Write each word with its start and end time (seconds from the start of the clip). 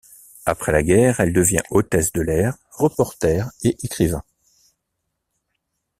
Après 0.47 0.71
la 0.71 0.81
guerre, 0.81 1.19
elle 1.19 1.31
devient 1.31 1.61
hôtesse 1.69 2.11
de 2.11 2.21
l'air, 2.23 2.57
reporter 2.71 3.47
et 3.63 3.77
écrivain. 3.83 4.23